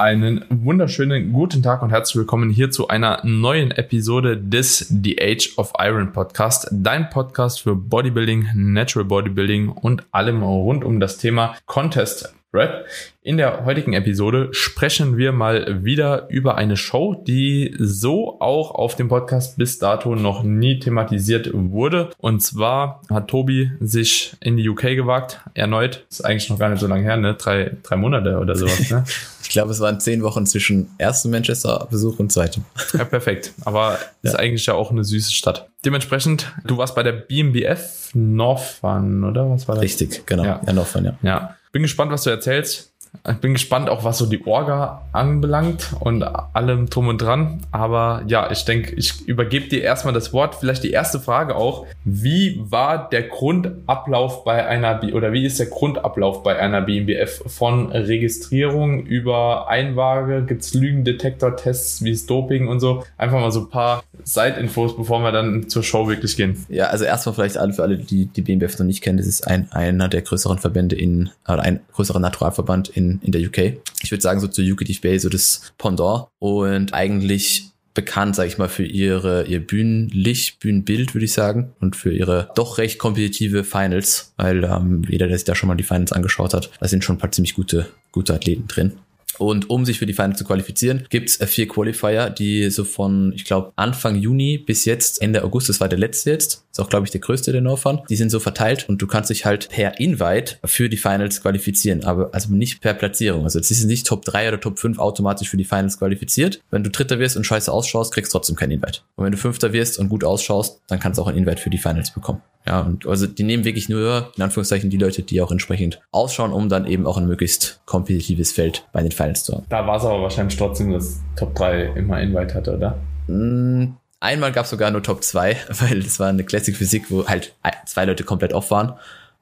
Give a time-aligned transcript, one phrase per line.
[0.00, 5.58] Einen wunderschönen guten Tag und herzlich willkommen hier zu einer neuen Episode des The Age
[5.58, 11.54] of Iron Podcast, dein Podcast für Bodybuilding, Natural Bodybuilding und allem rund um das Thema
[11.66, 12.86] Contest Rap.
[13.22, 18.96] In der heutigen Episode sprechen wir mal wieder über eine Show, die so auch auf
[18.96, 22.08] dem Podcast bis dato noch nie thematisiert wurde.
[22.16, 26.06] Und zwar hat Tobi sich in die UK gewagt, erneut.
[26.08, 27.34] Ist eigentlich noch gar nicht so lange her, ne?
[27.34, 29.04] Drei, drei Monate oder sowas, ne?
[29.50, 32.64] ich glaube, es waren zehn Wochen zwischen erstem Manchester-Besuch und zweitem.
[32.92, 33.52] Ja, perfekt.
[33.64, 34.30] Aber ja.
[34.30, 35.68] ist eigentlich ja auch eine süße Stadt.
[35.84, 39.50] Dementsprechend, du warst bei der BMBF Northfun, oder?
[39.50, 39.82] Was war das?
[39.82, 40.44] Richtig, genau.
[40.44, 41.18] Ja, ja Northfun, ja.
[41.22, 42.92] Ja, bin gespannt, was du erzählst.
[43.28, 47.60] Ich bin gespannt auch, was so die Orga anbelangt und allem drum und dran.
[47.70, 50.54] Aber ja, ich denke, ich übergebe dir erstmal das Wort.
[50.54, 51.86] Vielleicht die erste Frage auch.
[52.04, 57.42] Wie war der Grundablauf bei einer, B oder wie ist der Grundablauf bei einer BMBF
[57.46, 60.44] von Registrierung über Einwaage?
[60.46, 63.04] Gibt es Lügendetektor-Tests, wie ist Doping und so?
[63.18, 66.64] Einfach mal so ein paar Side-Infos, bevor wir dann zur Show wirklich gehen.
[66.68, 69.18] Ja, also erstmal vielleicht alle für alle, die die BMBF noch nicht kennen.
[69.18, 73.42] Das ist ein, einer der größeren Verbände in, oder ein größerer Naturalverband in in, der
[73.42, 73.80] UK.
[74.02, 78.68] Ich würde sagen, so zu UKTFBA so das Pendant und eigentlich bekannt, sage ich mal,
[78.68, 84.32] für ihre ihr Bühnenlicht, Bühnenbild, würde ich sagen, und für ihre doch recht kompetitive Finals,
[84.36, 87.16] weil ähm, jeder, der sich da schon mal die Finals angeschaut hat, da sind schon
[87.16, 88.92] ein paar ziemlich gute, gute Athleten drin.
[89.40, 93.32] Und um sich für die Finals zu qualifizieren, gibt es vier Qualifier, die so von,
[93.34, 96.90] ich glaube, Anfang Juni bis jetzt, Ende August, das war der letzte jetzt, ist auch,
[96.90, 98.02] glaube ich, der größte der No-Fun.
[98.10, 102.04] Die sind so verteilt und du kannst dich halt per Invite für die Finals qualifizieren,
[102.04, 103.44] aber also nicht per Platzierung.
[103.44, 106.60] Also es ist nicht Top 3 oder Top 5 automatisch für die Finals qualifiziert.
[106.70, 109.00] Wenn du Dritter wirst und scheiße ausschaust, kriegst du trotzdem kein Invite.
[109.16, 111.70] Und wenn du Fünfter wirst und gut ausschaust, dann kannst du auch ein Invite für
[111.70, 112.42] die Finals bekommen.
[112.70, 116.52] Ja, und also die nehmen wirklich nur, in Anführungszeichen, die Leute, die auch entsprechend ausschauen,
[116.52, 119.66] um dann eben auch ein möglichst kompetitives Feld bei den Finals zu haben.
[119.68, 122.96] Da war es aber wahrscheinlich trotzdem, dass Top 3 immer Invite hatte, oder?
[123.26, 127.26] Mm, einmal gab es sogar nur Top 2, weil das war eine Classic Physik, wo
[127.26, 127.56] halt
[127.86, 128.92] zwei Leute komplett off waren.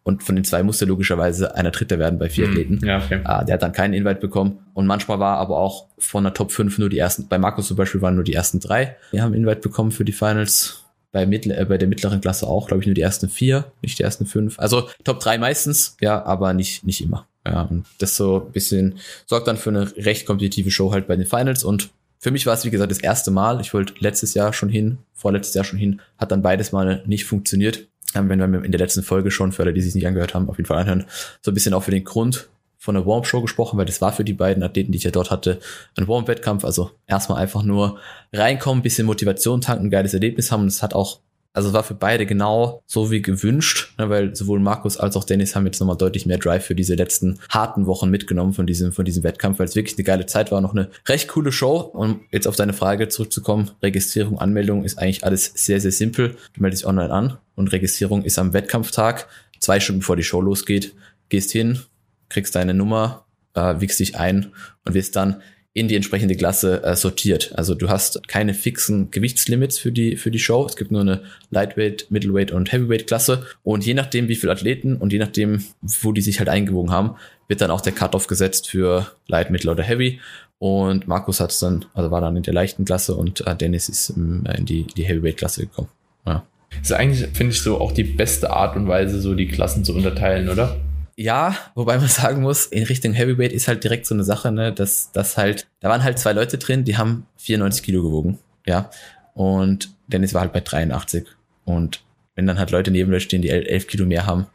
[0.05, 2.81] Und von den zwei musste logischerweise einer Dritter werden bei vier hm, Athleten.
[2.83, 3.21] Ja, okay.
[3.25, 4.61] Ah, der hat dann keinen Invite bekommen.
[4.73, 7.77] Und manchmal war aber auch von der Top 5 nur die ersten, bei Markus zum
[7.77, 8.97] Beispiel waren nur die ersten drei.
[9.11, 12.69] Wir haben Invite bekommen für die Finals bei, mittl äh, bei der mittleren Klasse auch,
[12.69, 14.59] glaube ich, nur die ersten vier, nicht die ersten fünf.
[14.59, 17.27] Also Top drei meistens, ja, aber nicht, nicht immer.
[17.47, 21.17] Ja, und das so ein bisschen sorgt dann für eine recht kompetitive Show halt bei
[21.17, 23.61] den Finals und für mich war es, wie gesagt, das erste Mal.
[23.61, 27.25] Ich wollte letztes Jahr schon hin, vorletztes Jahr schon hin, hat dann beides mal nicht
[27.25, 27.87] funktioniert.
[28.15, 30.49] Ähm, wenn wir in der letzten Folge schon, für alle, die sich nicht angehört haben,
[30.49, 31.05] auf jeden Fall anhören,
[31.43, 34.25] so ein bisschen auch für den Grund, von der Warm-Show gesprochen, weil das war für
[34.25, 35.59] die beiden Athleten, die ich ja dort hatte,
[35.97, 36.65] ein Warm-Wettkampf.
[36.65, 37.99] Also erstmal einfach nur
[38.33, 40.63] reinkommen, bisschen Motivation tanken, ein geiles Erlebnis haben.
[40.63, 41.19] Und es hat auch,
[41.53, 45.57] also war für beide genau so wie gewünscht, ne, weil sowohl Markus als auch Dennis
[45.57, 49.05] haben jetzt nochmal deutlich mehr Drive für diese letzten harten Wochen mitgenommen von diesem, von
[49.05, 51.79] diesem Wettkampf, weil es wirklich eine geile Zeit war, noch eine recht coole Show.
[51.79, 56.37] Und jetzt auf deine Frage zurückzukommen, Registrierung, Anmeldung ist eigentlich alles sehr, sehr simpel.
[56.55, 59.27] Du meldest dich online an und Registrierung ist am Wettkampftag,
[59.59, 60.95] zwei Stunden bevor die Show losgeht,
[61.29, 61.81] gehst hin,
[62.29, 63.25] kriegst deine Nummer,
[63.55, 64.53] äh, wiegst dich ein
[64.85, 65.43] und wirst dann
[65.75, 67.53] in die entsprechende Klasse äh, sortiert.
[67.55, 70.67] Also du hast keine fixen Gewichtslimits für die, für die Show.
[70.67, 73.47] Es gibt nur eine Lightweight, Middleweight und Heavyweight Klasse.
[73.63, 77.17] Und je nachdem, wie viele Athleten und je nachdem, wo die sich halt eingewogen haben,
[77.47, 80.21] wird dann auch der Cut-Off gesetzt für Light, Middle oder Heavy.
[80.59, 83.89] Und Markus hat es dann, also war dann in der leichten Klasse und äh, Dennis
[83.89, 85.89] ist ähm, in die, die Heavyweight Klasse gekommen.
[86.27, 86.45] Ja.
[86.83, 89.95] Ist eigentlich, finde ich, so auch die beste Art und Weise, so die Klassen zu
[89.95, 90.77] unterteilen, oder?
[91.19, 94.73] Ja, wobei man sagen muss, in Richtung Heavyweight ist halt direkt so eine Sache, ne,
[94.73, 98.89] dass das halt, da waren halt zwei Leute drin, die haben 94 Kilo gewogen, ja,
[99.35, 101.27] und Dennis war halt bei 83
[101.65, 102.05] und
[102.37, 104.47] wenn dann halt Leute neben dir stehen, die 11 Kilo mehr haben,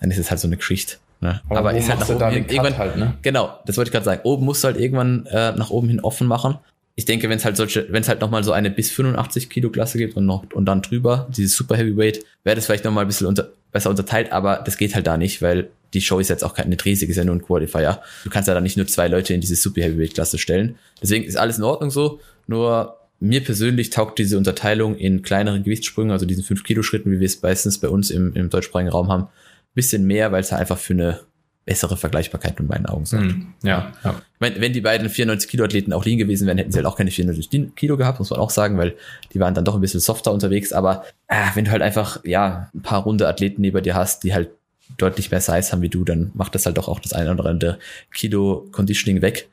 [0.00, 0.96] dann ist es halt so eine Geschichte.
[1.20, 1.42] Ne?
[1.50, 3.14] Aber, Aber ist halt nach oben hin, irgendwann, halt, ne?
[3.20, 4.22] genau, das wollte ich gerade sagen.
[4.24, 6.58] Oben musst du halt irgendwann äh, nach oben hin offen machen.
[6.94, 9.70] Ich denke, wenn es halt solche, wenn es halt nochmal so eine bis 85 Kilo
[9.70, 13.08] Klasse gibt und noch und dann drüber, dieses Super Heavyweight, wäre das vielleicht nochmal ein
[13.08, 16.44] bisschen unter, besser unterteilt, aber das geht halt da nicht, weil die Show ist jetzt
[16.44, 18.00] auch keine riesig, ist ja nur ein Qualifier.
[18.24, 20.76] Du kannst ja da nicht nur zwei Leute in diese Super Heavyweight Klasse stellen.
[21.02, 22.20] Deswegen ist alles in Ordnung so.
[22.46, 27.20] Nur mir persönlich taugt diese Unterteilung in kleineren Gewichtssprüngen, also diesen 5 Kilo Schritten, wie
[27.20, 29.28] wir es meistens bei uns im, im deutschsprachigen Raum haben,
[29.74, 31.20] bisschen mehr, weil es halt einfach für eine
[31.64, 33.26] bessere Vergleichbarkeit in meinen Augen sorgt.
[33.26, 34.10] Mm, ja, ja.
[34.34, 36.86] Ich meine, wenn die beiden 94 Kilo Athleten auch liegen gewesen wären, hätten sie halt
[36.86, 38.96] auch keine 94 Kilo gehabt, muss man auch sagen, weil
[39.32, 40.72] die waren dann doch ein bisschen softer unterwegs.
[40.72, 44.34] Aber äh, wenn du halt einfach, ja, ein paar runde Athleten neben dir hast, die
[44.34, 44.50] halt
[44.98, 47.46] deutlich mehr Size haben wie du, dann macht das halt doch auch das eine oder
[47.46, 47.78] andere
[48.12, 49.48] Kilo Conditioning weg.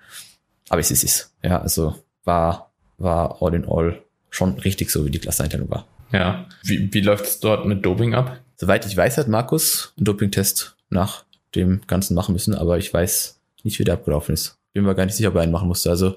[0.69, 1.33] Aber es ist es.
[1.43, 4.01] Ja, also war, war all in all
[4.31, 5.87] schon richtig so, wie die Klasseneinteilung war.
[6.11, 6.45] Ja.
[6.63, 8.39] Wie, wie läuft es dort mit Doping ab?
[8.55, 11.23] Soweit ich weiß, hat Markus einen Dopingtest nach
[11.55, 14.57] dem Ganzen machen müssen, aber ich weiß nicht, wie der abgelaufen ist.
[14.73, 15.89] bin mir gar nicht sicher, ob er einen machen musste.
[15.89, 16.15] Also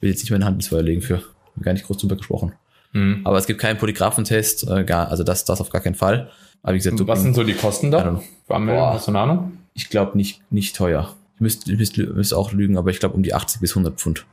[0.00, 1.22] will jetzt nicht meine Hand ins Feuer legen für.
[1.60, 2.52] Gar nicht groß drüber gesprochen.
[2.92, 3.20] Mhm.
[3.24, 6.30] Aber es gibt keinen Polygraphentest, äh, gar, also das, das auf gar keinen Fall.
[6.62, 8.20] Aber wie gesagt, so, Was sind so die Kosten da?
[8.46, 9.58] Boah, hast du eine Ahnung?
[9.74, 11.14] Ich glaube nicht, nicht teuer.
[11.36, 14.26] Ich müsste, müsste, müsste auch lügen, aber ich glaube um die 80 bis 100 Pfund.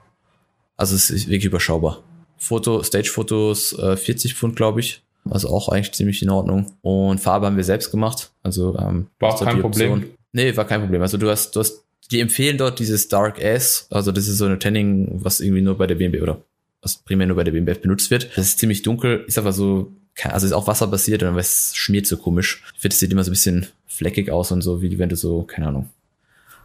[0.77, 2.03] Also es ist wirklich überschaubar.
[2.37, 5.03] Foto, Stage-Fotos äh, 40 Pfund, glaube ich.
[5.29, 6.71] Also auch eigentlich ziemlich in Ordnung.
[6.81, 8.31] Und Farbe haben wir selbst gemacht.
[8.43, 10.05] Also ähm, war auch kein Problem.
[10.31, 11.01] Nee, war kein Problem.
[11.01, 13.87] Also du hast, du hast, die empfehlen dort dieses Dark S.
[13.89, 16.41] Also das ist so eine Tanning, was irgendwie nur bei der BMW oder
[16.81, 18.29] was primär nur bei der BMWF benutzt wird.
[18.35, 19.91] Das ist ziemlich dunkel, ist aber so,
[20.23, 22.63] also ist auch wasserbasiert und es schmiert so komisch.
[22.75, 25.15] Ich finde, es sieht immer so ein bisschen fleckig aus und so, wie wenn du
[25.15, 25.89] so, keine Ahnung,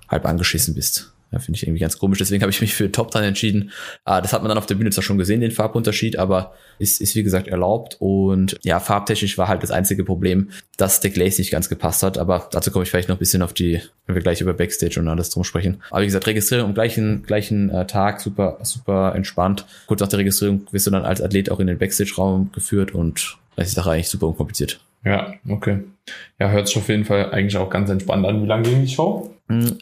[0.09, 1.14] halb angeschissen bist.
[1.35, 2.19] Ja, finde ich irgendwie ganz komisch.
[2.19, 3.73] Deswegen habe ich mich für Top Tan entschieden.
[4.05, 7.01] Ah, das hat man dann auf der Bühne zwar schon gesehen, den Farbunterschied, aber ist,
[7.01, 7.97] ist wie gesagt erlaubt.
[7.99, 12.19] Und ja, farbtechnisch war halt das einzige Problem, dass der Glaze nicht ganz gepasst hat.
[12.19, 15.01] Aber dazu komme ich vielleicht noch ein bisschen auf die, wenn wir gleich über Backstage
[15.01, 15.83] und alles drum sprechen.
[15.91, 19.67] Aber wie gesagt, Registrierung am gleichen, gleichen äh, Tag, super, super entspannt.
[19.89, 23.39] Kurz nach der Registrierung wirst du dann als Athlet auch in den Backstage-Raum geführt und
[23.57, 24.79] das ist doch eigentlich super unkompliziert.
[25.05, 25.81] Ja, okay.
[26.39, 28.41] Ja, hört sich auf jeden Fall eigentlich auch ganz entspannt an.
[28.41, 29.35] Wie lange ging die Show?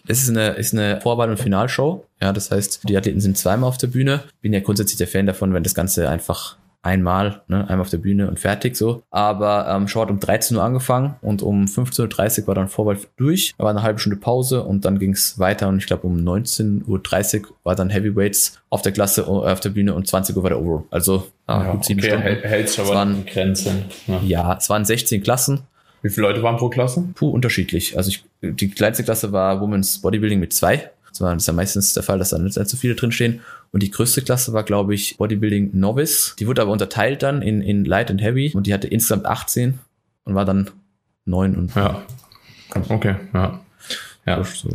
[0.07, 2.05] Es ist eine, ist eine Vorwahl- und Finalshow.
[2.21, 4.23] Ja, das heißt, die Athleten sind zweimal auf der Bühne.
[4.41, 7.99] Bin ja grundsätzlich der Fan davon, wenn das Ganze einfach einmal, ne, einmal auf der
[7.99, 9.03] Bühne und fertig so.
[9.11, 12.99] Aber ähm, Show hat um 13 Uhr angefangen und um 15.30 Uhr war dann Vorwahl
[13.17, 13.55] durch.
[13.57, 16.17] Da war eine halbe Stunde Pause und dann ging es weiter und ich glaube um
[16.17, 20.43] 19.30 Uhr war dann Heavyweights auf der Klasse, äh, auf der Bühne und 20 Uhr
[20.43, 20.85] war der Overall.
[20.91, 22.27] Also äh, ja, gut sieben okay, Stunden.
[22.27, 23.85] Hältst aber waren, Grenzen.
[24.09, 24.21] Ja.
[24.25, 25.63] ja, es waren 16 Klassen
[26.03, 27.05] wie viele Leute waren pro Klasse?
[27.15, 27.97] Puh, unterschiedlich.
[27.97, 30.91] Also ich, die kleinste Klasse war Women's Bodybuilding mit zwei.
[31.19, 33.41] Das ist ja meistens der Fall, dass da nicht so viele drinstehen.
[33.71, 36.35] Und die größte Klasse war, glaube ich, Bodybuilding Novice.
[36.39, 39.79] Die wurde aber unterteilt dann in, in Light und Heavy und die hatte insgesamt 18
[40.25, 40.71] und war dann
[41.27, 41.75] 9 und.
[41.75, 42.03] Ja.
[42.89, 43.61] Okay, ja.
[44.27, 44.45] Ja.
[44.45, 44.71] So.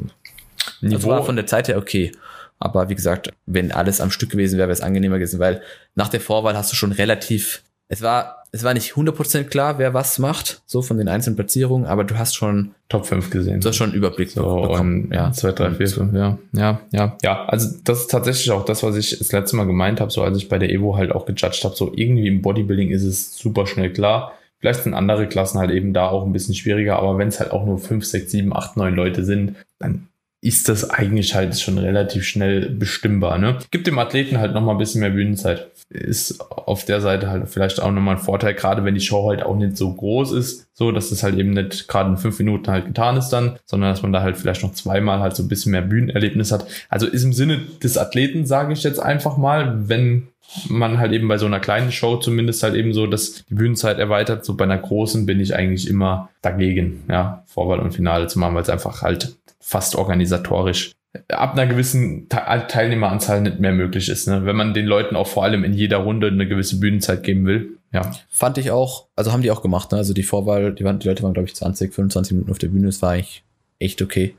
[0.83, 2.11] Also war von der Zeit her okay.
[2.59, 5.61] Aber wie gesagt, wenn alles am Stück gewesen wäre, wäre es angenehmer gewesen, weil
[5.95, 9.93] nach der Vorwahl hast du schon relativ, es war es war nicht 100% klar, wer
[9.93, 13.59] was macht, so von den einzelnen Platzierungen, aber du hast schon Top 5 gesehen.
[13.59, 15.09] Du hast schon einen Überblick so, bekommen.
[15.11, 16.37] ja, 2, 3, 4, 5, ja.
[16.53, 17.45] Ja, ja, ja.
[17.45, 20.37] Also das ist tatsächlich auch das, was ich das letzte Mal gemeint habe, so als
[20.37, 23.67] ich bei der Evo halt auch gejudged habe, so irgendwie im Bodybuilding ist es super
[23.67, 24.33] schnell klar.
[24.59, 27.51] Vielleicht sind andere Klassen halt eben da auch ein bisschen schwieriger, aber wenn es halt
[27.51, 30.07] auch nur 5, 6, 7, 8, 9 Leute sind, dann
[30.39, 33.39] ist das eigentlich halt schon relativ schnell bestimmbar.
[33.39, 33.57] Ne?
[33.71, 35.67] Gibt dem Athleten halt nochmal ein bisschen mehr Bühnenzeit.
[35.89, 39.41] Ist auf der Seite halt vielleicht auch nochmal ein Vorteil, gerade wenn die Show halt
[39.41, 42.69] auch nicht so groß ist, so dass das halt eben nicht gerade in fünf Minuten
[42.69, 45.47] halt getan ist dann, sondern dass man da halt vielleicht noch zweimal halt so ein
[45.47, 46.67] bisschen mehr Bühnenerlebnis hat.
[46.89, 50.27] Also ist im Sinne des Athleten, sage ich jetzt einfach mal, wenn
[50.69, 53.97] man halt eben bei so einer kleinen Show zumindest halt eben so, dass die Bühnenzeit
[53.97, 54.45] erweitert.
[54.45, 58.55] So bei einer großen bin ich eigentlich immer dagegen, ja, Vorwahl und Finale zu machen,
[58.55, 59.35] weil es einfach halt
[59.67, 60.93] fast organisatorisch
[61.29, 64.45] ab einer gewissen Teilnehmeranzahl nicht mehr möglich ist, ne?
[64.45, 67.77] wenn man den Leuten auch vor allem in jeder Runde eine gewisse Bühnenzeit geben will.
[67.91, 68.11] Ja.
[68.29, 69.97] Fand ich auch, also haben die auch gemacht, ne?
[69.97, 72.67] also die Vorwahl, die, waren, die Leute waren glaube ich 20, 25 Minuten auf der
[72.67, 73.43] Bühne, das war eigentlich
[73.79, 74.35] echt okay.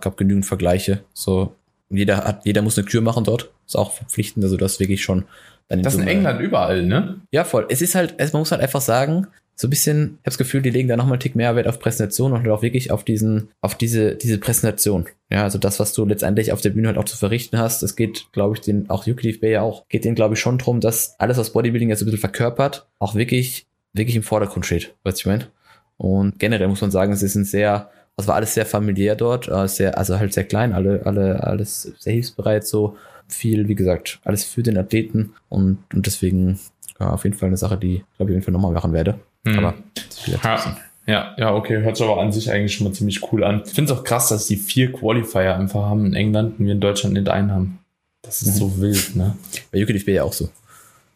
[0.00, 1.54] Gab genügend Vergleiche, so
[1.90, 5.24] jeder hat, jeder muss eine Kür machen dort, ist auch verpflichtend, also das wirklich schon.
[5.68, 7.16] das ist in England überall, ne?
[7.32, 7.66] Ja, voll.
[7.68, 9.26] Es ist halt, man muss halt einfach sagen,
[9.60, 11.66] so ein bisschen, ich habe das Gefühl, die legen da nochmal einen Tick mehr Wert
[11.66, 15.06] auf Präsentation und auch wirklich auf diesen, auf diese, diese Präsentation.
[15.30, 17.96] Ja, also das, was du letztendlich auf der Bühne halt auch zu verrichten hast, es
[17.96, 20.78] geht, glaube ich, den, auch Yuki Bay ja auch, geht denen, glaube ich, schon drum,
[20.78, 25.16] dass alles, was Bodybuilding jetzt ein bisschen verkörpert, auch wirklich, wirklich im Vordergrund steht, weißt
[25.16, 25.48] du, ich meine?
[25.96, 29.66] Und generell muss man sagen, ist ein sehr, es war alles sehr familiär dort, äh,
[29.66, 32.96] sehr, also halt sehr klein, alle, alle, alles sehr hilfsbereit, so
[33.26, 36.60] viel, wie gesagt, alles für den Athleten und, und deswegen
[37.00, 39.18] ja, auf jeden Fall eine Sache, die, glaube ich, auf jeden Fall nochmal machen werde.
[39.46, 39.58] Hm.
[39.58, 39.74] Aber
[40.26, 40.76] ja,
[41.06, 43.62] ja, ja, okay, hört sich aber an sich eigentlich schon mal ziemlich cool an.
[43.64, 46.72] Ich finde es auch krass, dass die vier Qualifier einfach haben in England und wir
[46.72, 47.78] in Deutschland nicht einen haben.
[48.20, 48.58] Das ist mhm.
[48.58, 49.34] so wild, ne?
[49.72, 50.50] Bei wäre ja auch so.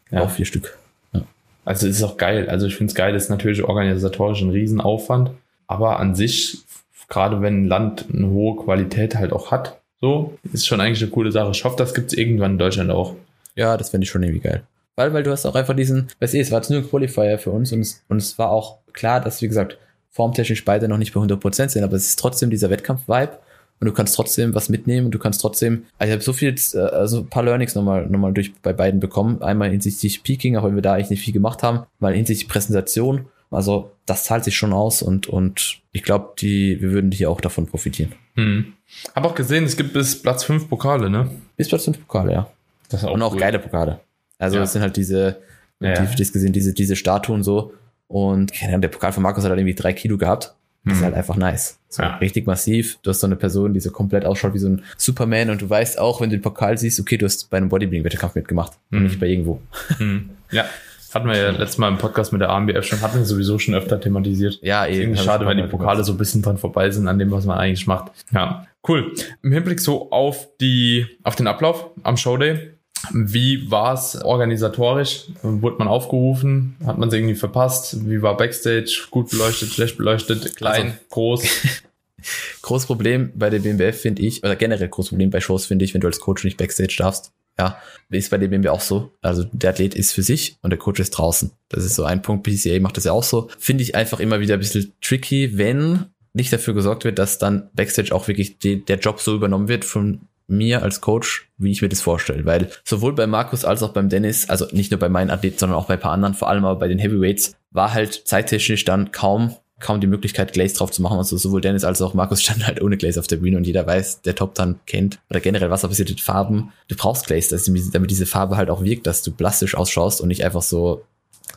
[0.09, 0.21] Ja.
[0.21, 0.77] Auch vier Stück.
[1.13, 1.21] Ja.
[1.63, 2.49] Also ist auch geil.
[2.49, 5.29] Also ich finde es geil, das ist natürlich organisatorisch ein Riesenaufwand,
[5.67, 6.59] aber an sich,
[7.07, 11.11] gerade wenn ein Land eine hohe Qualität halt auch hat, so, ist schon eigentlich eine
[11.11, 11.51] coole Sache.
[11.51, 13.15] Ich hoffe, das gibt es irgendwann in Deutschland auch.
[13.55, 14.63] Ja, das fände ich schon irgendwie geil.
[14.95, 17.39] Weil, weil du hast auch einfach diesen, weißt du, es war jetzt nur ein Qualifier
[17.39, 19.77] für uns und es, und es war auch klar, dass, wie gesagt,
[20.11, 23.39] formtechnisch beide noch nicht bei 100% sind, aber es ist trotzdem dieser Wettkampf-Vibe
[23.79, 26.55] und du kannst trotzdem was mitnehmen und du kannst trotzdem, also ich habe so viel,
[26.73, 29.41] äh, also ein paar Learnings nochmal, nochmal durch bei beiden bekommen.
[29.41, 33.25] Einmal hinsichtlich Peaking, auch wenn wir da eigentlich nicht viel gemacht haben, mal hinsichtlich Präsentation.
[33.49, 37.41] Also das zahlt sich schon aus und, und ich glaube, die, wir würden hier auch
[37.41, 38.13] davon profitieren.
[38.35, 38.73] Hm.
[39.15, 41.29] Hab auch gesehen, es gibt bis Platz 5 Pokale, ne?
[41.57, 42.49] Bis Platz 5 Pokale, ja.
[42.89, 43.39] Das ist auch und auch cool.
[43.39, 43.99] geile Pokale.
[44.39, 44.61] Also ja.
[44.61, 45.37] das sind halt diese,
[45.79, 45.93] ja.
[45.93, 47.73] die, die gesehen, diese, diese Statuen so.
[48.07, 50.53] Und der Pokal von Markus hat halt irgendwie drei Kilo gehabt.
[50.85, 50.99] Das mhm.
[50.99, 51.79] ist halt einfach nice.
[51.87, 52.17] So ja.
[52.17, 52.97] richtig massiv.
[53.03, 55.69] Du hast so eine Person, die so komplett ausschaut wie so ein Superman und du
[55.69, 58.97] weißt auch, wenn du den Pokal siehst, okay, du hast bei einem Bodybuilding-Wettkampf mitgemacht mhm.
[58.97, 59.61] und nicht bei irgendwo.
[59.97, 60.31] Mhm.
[60.51, 60.65] Ja.
[61.13, 63.75] Hatten wir ja letztes Mal im Podcast mit der AMBF schon, hatten wir sowieso schon
[63.75, 64.59] öfter thematisiert.
[64.61, 65.15] Ja, eben.
[65.15, 67.87] Schade, wenn die Pokale so ein bisschen dran vorbei sind an dem, was man eigentlich
[67.87, 68.11] macht.
[68.31, 69.13] Ja, cool.
[69.41, 72.73] Im Hinblick so auf die, auf den Ablauf am Showday.
[73.11, 75.25] Wie war es organisatorisch?
[75.41, 76.75] Wurde man aufgerufen?
[76.85, 78.07] Hat man es irgendwie verpasst?
[78.07, 79.07] Wie war Backstage?
[79.11, 81.43] Gut beleuchtet, schlecht beleuchtet, klein, also, groß?
[82.61, 85.93] großes Problem bei der BMBF finde ich, oder generell großes Problem bei Shows finde ich,
[85.93, 87.33] wenn du als Coach nicht Backstage darfst.
[87.59, 87.77] Ja,
[88.09, 89.11] ist bei dem BMW auch so.
[89.21, 91.51] Also der Athlet ist für sich und der Coach ist draußen.
[91.69, 92.47] Das ist so ein Punkt.
[92.47, 93.49] PCA macht das ja auch so.
[93.59, 97.69] Finde ich einfach immer wieder ein bisschen tricky, wenn nicht dafür gesorgt wird, dass dann
[97.73, 101.81] Backstage auch wirklich die, der Job so übernommen wird von mir als Coach, wie ich
[101.81, 102.45] mir das vorstelle.
[102.45, 105.77] Weil sowohl bei Markus als auch beim Dennis, also nicht nur bei meinen Athleten, sondern
[105.77, 109.11] auch bei ein paar anderen, vor allem aber bei den Heavyweights, war halt zeittechnisch dann
[109.11, 111.17] kaum kaum die Möglichkeit, Glaze drauf zu machen.
[111.17, 113.85] Also sowohl Dennis als auch Markus standen halt ohne Glaze auf der Bühne und jeder
[113.85, 116.71] weiß, der Top dann kennt oder generell was passiert mit Farben.
[116.87, 117.59] Du brauchst Glaze,
[117.91, 121.03] damit diese Farbe halt auch wirkt, dass du plastisch ausschaust und nicht einfach so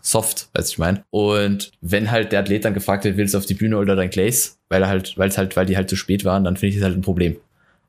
[0.02, 1.02] soft, weiß ich mein.
[1.10, 4.10] Und wenn halt der Athlet dann gefragt wird, willst du auf die Bühne oder dein
[4.10, 6.70] Glaze, weil er halt, weil es halt, weil die halt zu spät waren, dann finde
[6.70, 7.36] ich das halt ein Problem.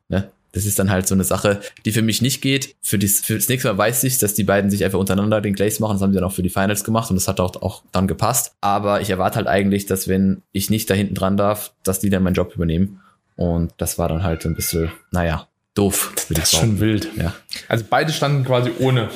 [0.10, 0.30] Ne?
[0.54, 2.76] Das ist dann halt so eine Sache, die für mich nicht geht.
[2.82, 5.54] Für, dies, für das nächste Mal weiß ich, dass die beiden sich einfach untereinander den
[5.54, 5.94] Glaze machen.
[5.94, 8.08] Das haben sie dann auch für die Finals gemacht und das hat auch, auch dann
[8.08, 8.56] gepasst.
[8.62, 12.10] Aber ich erwarte halt eigentlich, dass wenn ich nicht da hinten dran darf, dass die
[12.10, 13.02] dann meinen Job übernehmen.
[13.36, 16.14] Und das war dann halt ein bisschen, naja, doof.
[16.30, 17.08] Das ist schon wild.
[17.18, 17.34] Ja.
[17.68, 19.10] Also beide standen quasi ohne.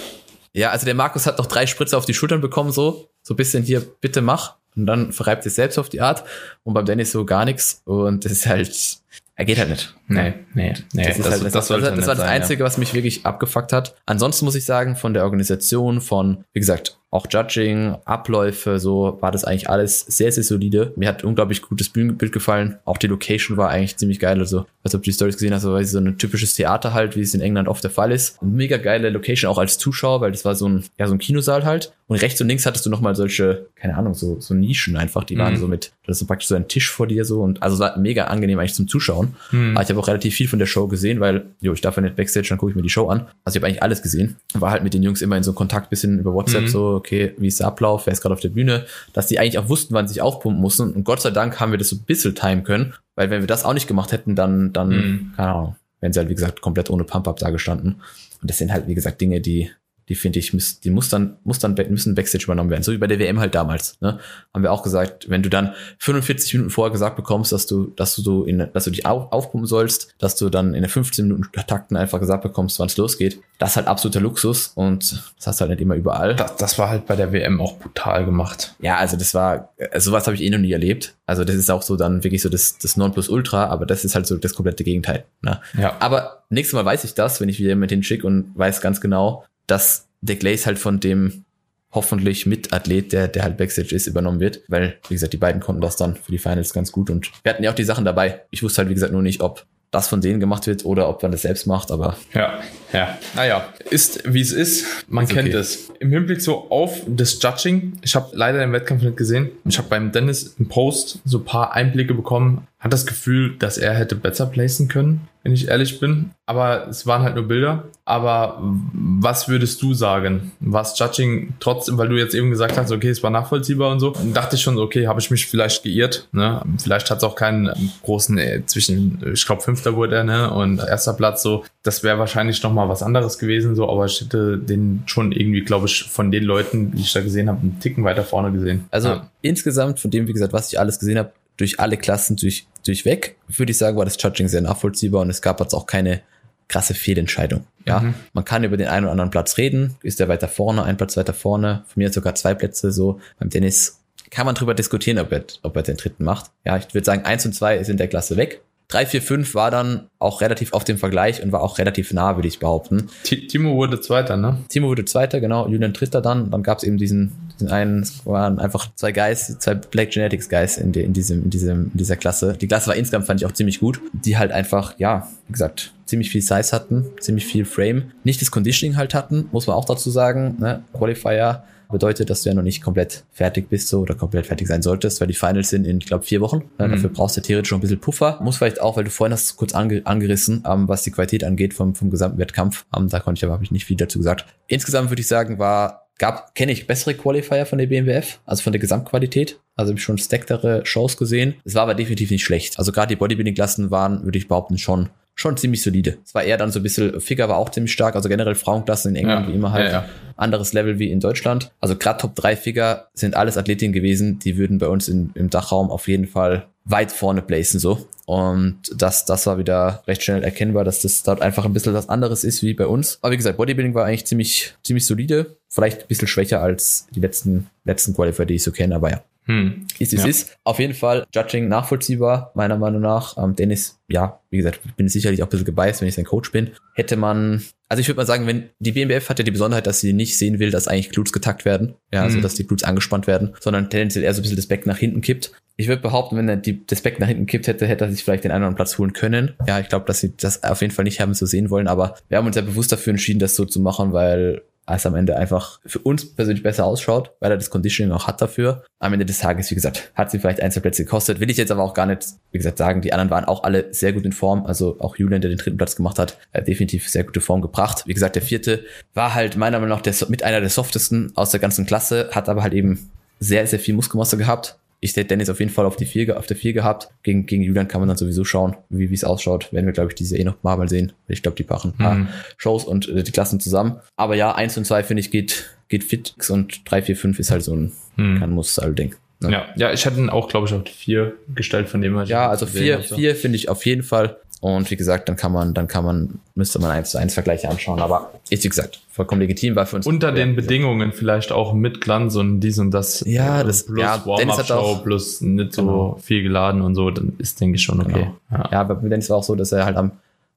[0.53, 3.09] Ja, also der Markus hat noch drei Spritze auf die Schultern bekommen, so.
[3.23, 4.55] So ein bisschen hier, bitte mach.
[4.75, 6.23] Und dann verreibt es selbst auf die Art.
[6.63, 7.81] Und beim Dennis so gar nichts.
[7.85, 9.00] Und das ist halt,
[9.41, 9.95] er geht halt nicht.
[10.07, 11.03] Nee, nee, nee.
[11.03, 12.65] Das, ist das, halt, das, das, das, das war das Einzige, ja.
[12.65, 13.95] was mich wirklich abgefuckt hat.
[14.05, 19.32] Ansonsten muss ich sagen, von der Organisation, von, wie gesagt, auch Judging, Abläufe, so war
[19.32, 20.94] das eigentlich alles sehr, sehr solide.
[20.96, 22.77] Mir hat unglaublich gutes Bühnenbild gefallen.
[22.86, 24.39] Auch die Location war eigentlich ziemlich geil.
[24.39, 27.22] Also, als ob du die Stories gesehen hast, aber so ein typisches Theater halt, wie
[27.22, 28.41] es in England oft der Fall ist.
[28.41, 31.65] Mega geile Location auch als Zuschauer, weil das war so ein, ja, so ein Kinosaal
[31.65, 31.91] halt.
[32.08, 35.36] Und rechts und links hattest du nochmal solche, keine Ahnung, so, so Nischen einfach, die
[35.36, 35.39] mhm.
[35.39, 37.80] waren so mit, das ist praktisch so ein Tisch vor dir so und also es
[37.80, 39.36] war mega angenehm eigentlich zum Zuschauen.
[39.51, 39.77] Mhm.
[39.77, 42.01] Aber ich habe auch relativ viel von der Show gesehen, weil, jo, ich darf ja
[42.01, 43.27] nicht Backstage, dann gucke ich mir die Show an.
[43.46, 44.36] Also ich habe eigentlich alles gesehen.
[44.53, 46.68] War halt mit den Jungs immer in so Kontakt bisschen über WhatsApp, mhm.
[46.68, 49.58] so, okay, wie ist der Ablauf, wer ist gerade auf der Bühne, dass die eigentlich
[49.58, 50.93] auch wussten, wann sie sich aufpumpen mussten.
[50.93, 53.48] Und Gott sei Dank haben wir das so ein bisschen timen können, weil wenn wir
[53.48, 55.34] das auch nicht gemacht hätten, dann, dann, mhm.
[55.36, 58.01] keine Ahnung, wären sie halt, wie gesagt, komplett ohne Pump-Up da gestanden.
[58.41, 59.72] Und das sind halt, wie gesagt, Dinge, die,
[60.12, 62.84] die finde ich, müssen, die muss dann, muss dann, müssen Backstage übernommen werden.
[62.84, 64.20] So wie bei der WM halt damals, ne?
[64.53, 68.13] Haben wir auch gesagt, wenn du dann 45 Minuten vorher gesagt bekommst, dass du, dass
[68.18, 71.30] du so in, dass du dich auf, aufpumpen sollst, dass du dann in den 15
[71.30, 73.39] Minuten Takten einfach gesagt bekommst, wann es losgeht.
[73.58, 76.36] Das ist halt absoluter Luxus und das hast du halt nicht immer überall.
[76.36, 78.75] Das, das war halt bei der WM auch brutal gemacht.
[78.82, 81.15] Ja, also das war, also sowas habe ich eh noch nie erlebt.
[81.25, 84.27] Also das ist auch so dann wirklich so das, das Nonplusultra, aber das ist halt
[84.27, 85.24] so das komplette Gegenteil.
[85.41, 85.62] Ne?
[85.77, 85.96] Ja.
[86.01, 89.46] Aber nächstes Mal weiß ich das, wenn ich wieder mit hinschicke und weiß ganz genau,
[89.71, 91.45] dass der Glaze halt von dem
[91.93, 94.61] hoffentlich mit Athlet, der, der halt Backstage ist, übernommen wird.
[94.67, 97.53] Weil, wie gesagt, die beiden konnten das dann für die Finals ganz gut und wir
[97.53, 98.41] hatten ja auch die Sachen dabei.
[98.51, 101.21] Ich wusste halt, wie gesagt, nur nicht, ob das von denen gemacht wird oder ob
[101.21, 102.15] man das selbst macht, aber.
[102.33, 102.61] Ja,
[102.93, 103.17] ja.
[103.35, 104.85] Naja, ist wie es ist.
[105.09, 105.57] Man ist kennt okay.
[105.57, 105.89] es.
[105.99, 109.49] Im Hinblick so auf das Judging, ich habe leider den Wettkampf nicht gesehen.
[109.65, 112.67] Ich habe beim Dennis im Post so ein paar Einblicke bekommen.
[112.81, 116.31] Hat das Gefühl, dass er hätte besser placen können wenn ich ehrlich bin.
[116.45, 117.85] Aber es waren halt nur Bilder.
[118.05, 120.51] Aber was würdest du sagen?
[120.59, 124.13] Was Judging trotzdem, weil du jetzt eben gesagt hast, okay, es war nachvollziehbar und so,
[124.33, 126.27] dachte ich schon, okay, habe ich mich vielleicht geirrt.
[126.31, 126.61] Ne?
[126.81, 127.71] Vielleicht hat es auch keinen
[128.03, 130.51] großen äh, zwischen, ich glaube, fünfter wurde er, ne?
[130.51, 131.63] Und erster Platz so.
[131.83, 135.88] Das wäre wahrscheinlich nochmal was anderes gewesen, so, aber ich hätte den schon irgendwie, glaube
[135.88, 138.85] ich, von den Leuten, die ich da gesehen habe, einen Ticken weiter vorne gesehen.
[138.91, 139.31] Also ja.
[139.41, 143.38] insgesamt, von dem, wie gesagt, was ich alles gesehen habe, durch alle Klassen durch, durchweg,
[143.47, 146.21] würde ich sagen, war das Judging sehr nachvollziehbar und es gab jetzt auch keine
[146.67, 147.65] krasse Fehlentscheidung.
[147.85, 148.13] Ja, mhm.
[148.33, 149.95] man kann über den einen oder anderen Platz reden.
[150.03, 151.83] Ist der weiter vorne, ein Platz weiter vorne?
[151.88, 153.19] Von mir sogar zwei Plätze so.
[153.39, 156.51] Beim Tennis kann man drüber diskutieren, ob er, ob er den dritten macht.
[156.65, 158.61] Ja, ich würde sagen, eins und zwei ist in der Klasse weg.
[158.88, 162.35] 3, 4, 5 war dann auch relativ auf dem Vergleich und war auch relativ nah,
[162.35, 163.09] würde ich behaupten.
[163.23, 164.57] Timo wurde Zweiter, ne?
[164.67, 165.67] Timo wurde Zweiter, genau.
[165.67, 166.51] Julian Trister dann.
[166.51, 167.31] Dann gab es eben diesen,
[167.62, 171.91] diesen einen, waren einfach zwei Guys, zwei Black Genetics Guys in, in, diesem, in, diesem,
[171.91, 172.58] in dieser Klasse.
[172.60, 174.01] Die Klasse war insgesamt, fand ich auch ziemlich gut.
[174.13, 178.12] Die halt einfach, ja, wie gesagt, ziemlich viel Size hatten, ziemlich viel Frame.
[178.24, 180.58] Nicht das Conditioning halt hatten, muss man auch dazu sagen.
[180.60, 180.84] Ne?
[180.94, 184.82] Qualifier bedeutet, dass du ja noch nicht komplett fertig bist so oder komplett fertig sein
[184.82, 186.63] solltest, weil die Finals sind in, ich glaube, vier Wochen.
[186.77, 186.91] Mhm.
[186.91, 188.39] Dafür brauchst du theoretisch schon ein bisschen Puffer.
[188.41, 191.74] Muss vielleicht auch, weil du vorhin hast kurz ange angerissen, ähm, was die Qualität angeht
[191.74, 192.86] vom, vom gesamten Wettkampf.
[192.96, 194.46] Ähm, da konnte ich aber, habe ich nicht viel dazu gesagt.
[194.68, 198.71] Insgesamt würde ich sagen, war gab, kenne ich bessere Qualifier von der BMWF, also von
[198.71, 199.59] der Gesamtqualität.
[199.75, 201.55] Also habe ich schon stacktere Shows gesehen.
[201.65, 202.77] Es war aber definitiv nicht schlecht.
[202.77, 206.17] Also gerade die Bodybuilding-Klassen waren, würde ich behaupten, schon schon ziemlich solide.
[206.23, 209.15] Es war eher dann so ein bisschen, Figure war auch ziemlich stark, also generell Frauenklassen
[209.15, 210.05] in England ja, wie immer halt ja, ja.
[210.35, 211.71] anderes Level wie in Deutschland.
[211.79, 215.50] Also gerade Top 3 Figure sind alles Athletinnen gewesen, die würden bei uns in, im
[215.50, 218.07] Dachraum auf jeden Fall weit vorne placen so.
[218.25, 222.09] Und das, das war wieder recht schnell erkennbar, dass das dort einfach ein bisschen was
[222.09, 223.19] anderes ist wie bei uns.
[223.21, 225.57] Aber wie gesagt, Bodybuilding war eigentlich ziemlich, ziemlich solide.
[225.67, 229.21] Vielleicht ein bisschen schwächer als die letzten, letzten Qualifier, die ich so kenne, aber ja.
[229.45, 229.88] Hm.
[229.98, 230.29] Ist, ist, ja.
[230.29, 230.57] ist.
[230.63, 233.38] Auf jeden Fall Judging nachvollziehbar, meiner Meinung nach.
[233.38, 236.51] Ähm, Dennis, ja, wie gesagt, bin sicherlich auch ein bisschen gebiased, wenn ich sein Coach
[236.51, 236.71] bin.
[236.93, 240.00] Hätte man, also ich würde mal sagen, wenn die BMBF hat ja die Besonderheit, dass
[240.00, 241.95] sie nicht sehen will, dass eigentlich Glutes getackt werden.
[242.13, 242.43] Ja, also hm.
[242.43, 245.21] dass die Glutes angespannt werden, sondern tendenziell eher so ein bisschen das Becken nach hinten
[245.21, 245.51] kippt.
[245.77, 248.24] Ich würde behaupten, wenn er die, das Becken nach hinten kippt hätte, hätte er sich
[248.24, 249.53] vielleicht den einen oder anderen Platz holen können.
[249.67, 252.17] Ja, ich glaube, dass sie das auf jeden Fall nicht haben so sehen wollen, aber
[252.29, 255.38] wir haben uns ja bewusst dafür entschieden, das so zu machen, weil als am Ende
[255.38, 258.83] einfach für uns persönlich besser ausschaut, weil er das Conditioning auch hat dafür.
[259.00, 261.39] Am Ende des Tages, wie gesagt, hat sie vielleicht ein, zwei Plätze gekostet.
[261.39, 263.01] Will ich jetzt aber auch gar nicht, wie gesagt, sagen.
[263.01, 264.65] Die anderen waren auch alle sehr gut in Form.
[264.65, 268.03] Also auch Julian, der den dritten Platz gemacht hat, hat definitiv sehr gute Form gebracht.
[268.05, 268.83] Wie gesagt, der vierte
[269.13, 272.50] war halt meiner Meinung nach der, mit einer der softesten aus der ganzen Klasse, hat
[272.50, 273.09] aber halt eben
[273.39, 276.46] sehr, sehr viel Muskelmasse gehabt ich hätte Dennis auf jeden Fall auf die vier, auf
[276.46, 277.10] der vier gehabt.
[277.24, 279.74] Gegen, gegen Julian kann man dann sowieso schauen, wie es ausschaut.
[279.74, 281.12] Werden wir, glaube ich, diese eh noch mal, sehen.
[281.27, 282.27] Ich glaube, die machen ein paar mhm.
[282.58, 284.00] Shows und äh, die Klassen zusammen.
[284.15, 287.50] Aber ja, eins und zwei finde ich geht, geht fit und drei, vier, fünf ist
[287.50, 288.39] halt so ein mhm.
[288.39, 289.15] kein Muss-Ding.
[289.41, 289.51] Ne?
[289.51, 292.21] Ja, ja, ich hätte ihn auch, glaube ich, auf vier gestellt, von dem.
[292.25, 294.38] Ja, also vier, vier finde ich auf jeden Fall.
[294.62, 297.67] Und wie gesagt, dann kann man, dann kann man, müsste man eins zu eins Vergleiche
[297.67, 298.00] anschauen.
[298.00, 300.05] Aber ist wie gesagt vollkommen legitim, war für uns.
[300.05, 303.24] Unter den Bedingungen vielleicht auch mit Glanz und dies und das.
[303.25, 306.19] Ja, das plus ja, Warm-Up-Show plus nicht so genau.
[306.21, 308.12] viel geladen und so, dann ist, denke ich, schon okay.
[308.12, 308.63] Genau.
[308.63, 308.69] Ja.
[308.71, 310.12] ja, aber Dennis war auch so, dass er halt am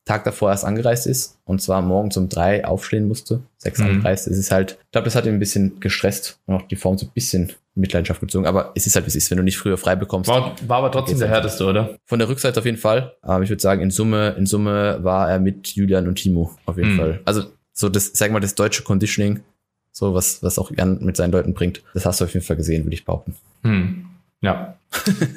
[0.05, 3.87] Tag davor erst angereist ist und zwar morgens um drei aufstehen musste, sechs mhm.
[3.87, 4.27] angereist.
[4.27, 6.99] Es ist halt, ich glaube, das hat ihn ein bisschen gestresst und auch die Form
[6.99, 8.47] so ein bisschen Mitleidenschaft gezogen.
[8.47, 10.29] Aber es ist halt, wie es ist, wenn du nicht früher frei bekommst.
[10.29, 11.97] War, war aber trotzdem der halt härteste, oder?
[12.05, 13.17] Von der Rückseite auf jeden Fall.
[13.23, 16.77] Aber ich würde sagen, in Summe, in Summe war er mit Julian und Timo auf
[16.77, 16.99] jeden mhm.
[16.99, 17.21] Fall.
[17.25, 19.41] Also so das, sag mal, das deutsche Conditioning,
[19.91, 22.57] so was, was auch Jan mit seinen Leuten bringt, das hast du auf jeden Fall
[22.57, 23.35] gesehen, würde ich behaupten.
[23.63, 24.07] Mhm.
[24.41, 24.77] Ja.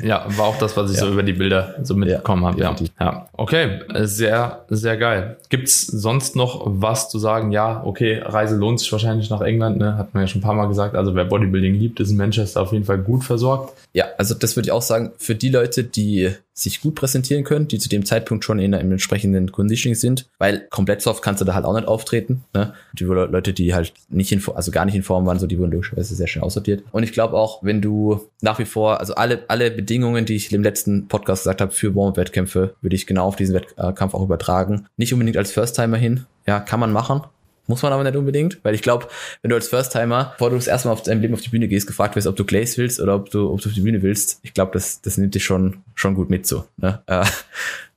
[0.03, 1.05] Ja, war auch das, was ich ja.
[1.05, 2.83] so über die Bilder so mitbekommen ja, habe.
[2.83, 2.95] Ja.
[2.99, 5.37] ja, okay, sehr, sehr geil.
[5.49, 7.51] Gibt's sonst noch was zu sagen?
[7.51, 9.97] Ja, okay, Reise lohnt sich wahrscheinlich nach England, ne?
[9.97, 10.95] Hat man ja schon ein paar Mal gesagt.
[10.95, 13.73] Also wer Bodybuilding liebt, ist in Manchester auf jeden Fall gut versorgt.
[13.93, 17.67] Ja, also das würde ich auch sagen, für die Leute, die sich gut präsentieren können,
[17.67, 21.45] die zu dem Zeitpunkt schon in einem entsprechenden Conditioning sind, weil komplett soft kannst du
[21.45, 22.43] da halt auch nicht auftreten.
[22.55, 22.73] Ne?
[22.93, 25.71] Die Leute, die halt nicht in, also gar nicht in Form waren, so die wurden
[25.71, 26.83] logischerweise sehr schnell aussortiert.
[26.91, 30.51] Und ich glaube auch, wenn du nach wie vor, also alle, alle Bedingungen, die ich
[30.53, 34.87] im letzten Podcast gesagt habe für Warm-Wettkämpfe, würde ich genau auf diesen Wettkampf auch übertragen.
[34.97, 36.25] Nicht unbedingt als First-Timer hin.
[36.45, 37.21] Ja, kann man machen.
[37.67, 39.07] Muss man aber nicht unbedingt, weil ich glaube,
[39.41, 41.67] wenn du als First-Timer, bevor du das erste Mal auf deinem Leben auf die Bühne
[41.67, 44.01] gehst, gefragt wirst, ob du Glaze willst oder ob du, ob du auf die Bühne
[44.01, 46.65] willst, ich glaube, das, das nimmt dich schon, schon gut mit so.
[46.77, 47.01] Ne?
[47.07, 47.25] Äh,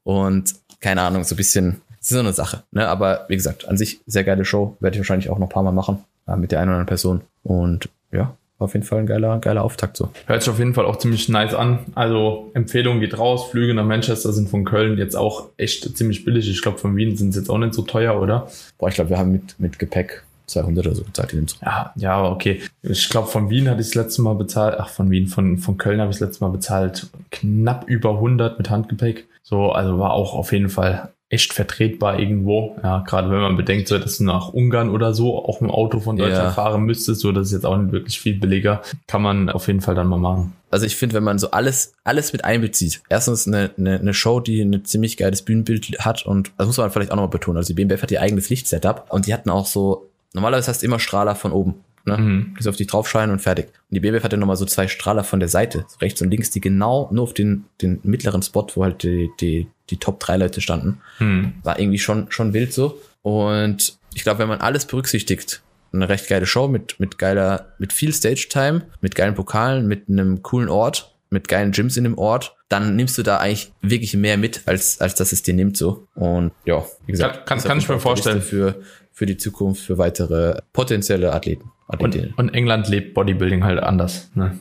[0.03, 2.65] und keine Ahnung, so ein bisschen, das ist so eine Sache.
[2.73, 2.89] Ne?
[2.89, 5.63] Aber wie gesagt, an sich sehr geile Show, werde ich wahrscheinlich auch noch ein paar
[5.63, 7.21] Mal machen äh, mit der einen oder anderen Person.
[7.45, 10.11] Und ja, auf jeden Fall ein geiler, geiler Auftakt so.
[10.27, 11.81] Hört sich auf jeden Fall auch ziemlich nice an.
[11.95, 13.51] Also Empfehlung geht raus.
[13.51, 16.49] Flüge nach Manchester sind von Köln jetzt auch echt ziemlich billig.
[16.49, 18.49] Ich glaube, von Wien sind es jetzt auch nicht so teuer, oder?
[18.79, 21.35] Boah, ich glaube, wir haben mit, mit Gepäck 200 oder so bezahlt.
[21.63, 22.61] Ja, ja, okay.
[22.83, 25.79] Ich glaube, von Wien hatte ich das letzte Mal bezahlt, ach, von Wien, von, von
[25.79, 29.29] Köln habe ich das letzte Mal bezahlt, knapp über 100 mit Handgepäck.
[29.43, 32.77] So, also war auch auf jeden Fall echt vertretbar irgendwo.
[32.83, 36.01] Ja, gerade wenn man bedenkt, so, dass du nach Ungarn oder so auch im Auto
[36.01, 36.51] von Deutschland ja.
[36.51, 39.81] fahren müsstest, so das ist jetzt auch nicht wirklich viel billiger, kann man auf jeden
[39.81, 40.53] Fall dann mal machen.
[40.73, 44.41] Also ich finde, wenn man so alles, alles mit einbezieht, erstens eine, eine, eine Show,
[44.41, 47.59] die ein ziemlich geiles Bühnenbild hat und das muss man vielleicht auch nochmal betonen.
[47.59, 50.87] Also die BMBF hat ihr eigenes Lichtsetup und die hatten auch so, normalerweise hast du
[50.87, 51.77] immer Strahler von oben.
[52.05, 52.17] Ne?
[52.17, 52.55] Mhm.
[52.61, 53.67] Die auf dich draufscheinen und fertig.
[53.67, 56.51] Und die BBF hatte nochmal so zwei Strahler von der Seite, so rechts und links,
[56.51, 60.39] die genau nur auf den, den mittleren Spot, wo halt die, die, die Top 3
[60.39, 61.01] Leute standen.
[61.19, 61.55] Mhm.
[61.63, 63.01] War irgendwie schon, schon wild so.
[63.23, 67.93] Und ich glaube, wenn man alles berücksichtigt, eine recht geile Show mit, mit geiler, mit
[67.93, 72.57] viel Stage-Time, mit geilen Pokalen, mit einem coolen Ort, mit geilen Gyms in dem Ort,
[72.69, 76.07] dann nimmst du da eigentlich wirklich mehr mit, als, als dass es dir nimmt so.
[76.15, 78.43] Und ja, wie gesagt, kann, kann, kann ich mir vorstellen.
[78.43, 78.81] Für,
[79.13, 81.71] für die Zukunft, für weitere potenzielle Athleten.
[81.87, 84.31] Und, und, England lebt Bodybuilding halt anders.
[84.35, 84.59] Ne?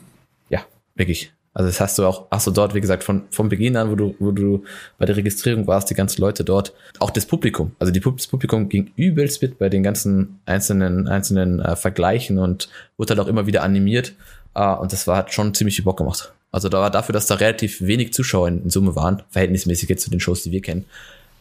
[0.48, 0.60] Ja,
[0.96, 1.32] wirklich.
[1.54, 3.94] Also das hast du auch, hast du dort, wie gesagt, von, von Beginn an, wo
[3.94, 4.64] du, wo du
[4.98, 7.72] bei der Registrierung warst, die ganzen Leute dort, auch das Publikum.
[7.78, 12.68] Also die, das Publikum ging übelst mit bei den ganzen einzelnen, einzelnen äh, Vergleichen und
[12.96, 14.14] wurde halt auch immer wieder animiert.
[14.54, 16.32] Äh, und das war, hat schon ziemlich viel Bock gemacht.
[16.52, 20.10] Also da war dafür, dass da relativ wenig Zuschauer in, Summe waren, verhältnismäßig jetzt zu
[20.10, 20.84] den Shows, die wir kennen,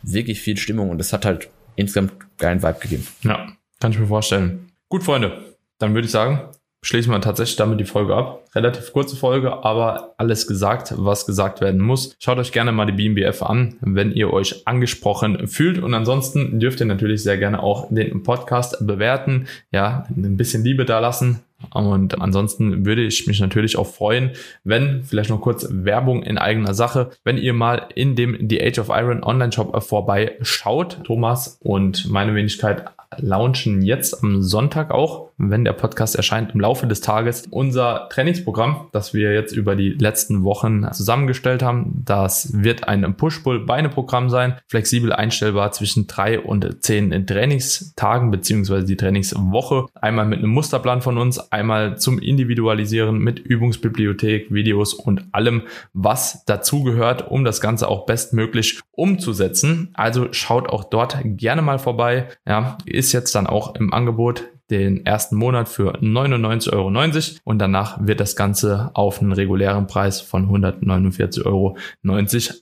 [0.03, 3.07] wirklich viel Stimmung und das hat halt insgesamt geilen Vibe gegeben.
[3.23, 3.47] Ja,
[3.79, 4.71] kann ich mir vorstellen.
[4.89, 5.55] Gut, Freunde.
[5.77, 6.49] dann würde ich sagen,
[6.81, 8.45] schließen wir tatsächlich damit die Folge ab.
[8.55, 12.15] Relativ kurze Folge, aber alles gesagt, was gesagt werden muss.
[12.19, 15.77] Schaut euch gerne mal die BMBF an, wenn ihr euch angesprochen fühlt.
[15.77, 19.47] Und ansonsten dürft ihr natürlich sehr gerne auch den Podcast bewerten.
[19.71, 21.41] Ja, ein bisschen Liebe da lassen.
[21.73, 24.31] Und ansonsten würde ich mich natürlich auch freuen,
[24.63, 28.79] wenn, vielleicht noch kurz Werbung in eigener Sache, wenn ihr mal in dem The Age
[28.79, 31.03] of Iron Online Shop vorbeischaut.
[31.03, 32.85] Thomas und meine Wenigkeit
[33.17, 38.87] launchen jetzt am Sonntag auch, wenn der Podcast erscheint, im Laufe des Tages unser Trainingsprogramm,
[38.91, 42.03] das wir jetzt über die letzten Wochen zusammengestellt haben.
[42.05, 49.85] Das wird ein Push-Pull-Beine-Programm sein, flexibel einstellbar zwischen drei und zehn Trainingstagen beziehungsweise die Trainingswoche.
[49.95, 56.43] Einmal mit einem Musterplan von uns, einmal zum Individualisieren mit Übungsbibliothek, Videos und allem, was
[56.45, 59.89] dazugehört, um das Ganze auch bestmöglich umzusetzen.
[59.93, 62.27] Also schaut auch dort gerne mal vorbei.
[62.45, 67.97] Ja, ist jetzt dann auch im Angebot den ersten Monat für 99,90 Euro und danach
[68.05, 71.77] wird das Ganze auf einen regulären Preis von 149,90 Euro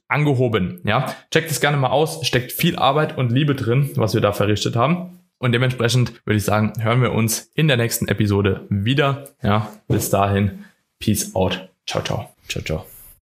[0.08, 0.80] angehoben.
[0.86, 4.32] Ja, checkt es gerne mal aus, steckt viel Arbeit und Liebe drin, was wir da
[4.32, 5.20] verrichtet haben.
[5.40, 9.26] Und dementsprechend würde ich sagen, hören wir uns in der nächsten Episode wieder.
[9.44, 10.66] Ja, bis dahin,
[11.00, 11.70] Peace out.
[11.86, 12.30] Ciao, ciao.
[12.48, 12.97] Ciao, ciao.